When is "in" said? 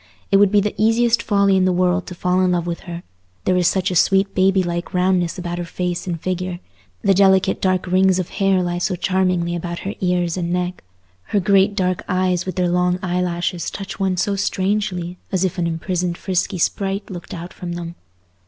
1.55-1.65, 2.41-2.53